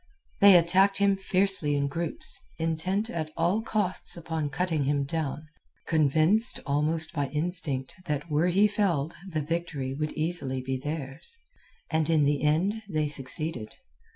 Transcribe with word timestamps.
They 0.39 0.55
attacked 0.57 0.97
him 0.97 1.15
fiercely 1.15 1.75
in 1.75 1.87
groups, 1.87 2.41
intent 2.57 3.07
at 3.11 3.29
all 3.37 3.61
costs 3.61 4.17
upon 4.17 4.49
cutting 4.49 4.85
him 4.85 5.03
down, 5.03 5.45
convinced 5.85 6.59
almost 6.65 7.13
by 7.13 7.27
instinct 7.27 7.93
that 8.05 8.27
were 8.27 8.47
he 8.47 8.67
felled 8.67 9.13
the 9.29 9.41
victory 9.41 9.93
would 9.93 10.13
easily 10.13 10.59
be 10.59 10.75
theirs. 10.75 11.37
And 11.91 12.09
in 12.09 12.23
the 12.23 12.41
end 12.41 12.81
they 12.89 13.07
succeeded. 13.07 13.75